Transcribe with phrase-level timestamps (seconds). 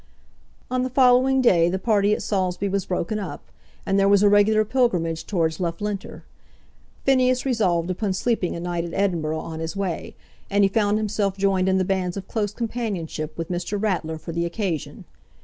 [0.71, 3.51] On the following day the party at Saulsby was broken up,
[3.85, 6.23] and there was a regular pilgrimage towards Loughlinter.
[7.05, 10.15] Phineas resolved upon sleeping a night at Edinburgh on his way,
[10.49, 13.79] and he found himself joined in the bands of close companionship with Mr.
[13.79, 15.05] Ratler for the occasion.